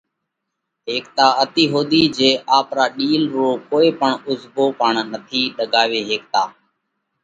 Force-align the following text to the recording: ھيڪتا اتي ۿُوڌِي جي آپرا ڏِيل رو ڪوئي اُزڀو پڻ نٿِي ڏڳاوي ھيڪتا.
ھيڪتا 0.87 1.25
اتي 1.43 1.63
ۿُوڌِي 1.71 2.03
جي 2.17 2.31
آپرا 2.57 2.85
ڏِيل 2.97 3.23
رو 3.35 3.47
ڪوئي 3.69 3.89
اُزڀو 4.27 4.65
پڻ 4.79 4.93
نٿِي 5.11 5.41
ڏڳاوي 5.57 6.01
ھيڪتا. 6.09 6.41